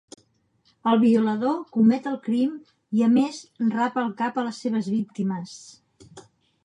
El 0.91 0.95
violador 1.01 1.59
comet 1.75 2.07
el 2.13 2.17
crim 2.23 2.55
i 3.01 3.05
a 3.09 3.11
més 3.19 3.43
rapa 3.77 4.07
el 4.07 4.13
cap 4.23 4.41
a 4.43 4.47
les 4.51 4.63
seves 4.67 4.91
víctimes. 4.99 5.55